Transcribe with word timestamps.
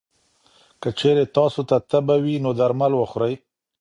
که 0.81 0.89
چېرې 0.99 1.25
تاسو 1.35 1.61
ته 1.69 1.77
تبه 1.89 2.15
وي، 2.23 2.35
نو 2.43 2.51
درمل 2.59 2.91
وخورئ. 2.97 3.33